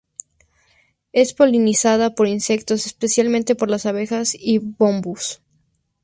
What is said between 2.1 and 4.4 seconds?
por insectos, especialmente por las abejas